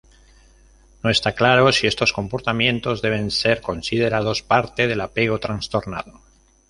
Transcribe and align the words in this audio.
No 1.03 1.11
está 1.11 1.33
claro 1.35 1.71
si 1.71 1.85
estos 1.85 2.11
comportamientos 2.11 3.03
deben 3.03 3.29
ser 3.29 3.61
considerados 3.61 4.41
parte 4.41 4.87
del 4.87 4.99
apego 4.99 5.39
trastornado. 5.39 6.21